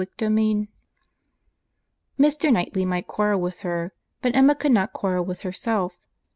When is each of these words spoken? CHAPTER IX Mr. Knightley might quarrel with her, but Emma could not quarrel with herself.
CHAPTER 0.01 0.35
IX 0.35 0.67
Mr. 2.19 2.51
Knightley 2.51 2.85
might 2.85 3.05
quarrel 3.05 3.39
with 3.39 3.59
her, 3.59 3.93
but 4.23 4.35
Emma 4.35 4.55
could 4.55 4.71
not 4.71 4.93
quarrel 4.93 5.23
with 5.25 5.41
herself. 5.41 5.93